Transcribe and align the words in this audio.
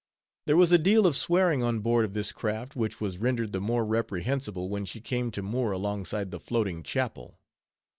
There 0.47 0.57
was 0.57 0.71
a 0.71 0.79
deal 0.79 1.05
of 1.05 1.15
swearing 1.15 1.61
on 1.61 1.81
board 1.81 2.05
of 2.05 2.13
this 2.13 2.31
craft, 2.31 2.75
which 2.75 2.99
was 2.99 3.19
rendered 3.19 3.53
the 3.53 3.61
more 3.61 3.85
reprehensible 3.85 4.67
when 4.67 4.83
she 4.83 4.99
came 4.99 5.29
to 5.29 5.43
moor 5.43 5.71
alongside 5.71 6.31
the 6.31 6.39
Floating 6.39 6.81
Chapel. 6.81 7.37